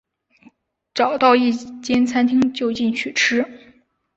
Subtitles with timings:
[0.95, 3.45] 找到一间餐厅就进去吃